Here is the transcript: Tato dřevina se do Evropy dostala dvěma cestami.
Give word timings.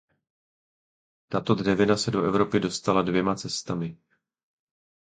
Tato 1.27 1.55
dřevina 1.55 1.97
se 1.97 2.11
do 2.11 2.23
Evropy 2.23 2.59
dostala 2.59 3.01
dvěma 3.01 3.35
cestami. 3.35 3.97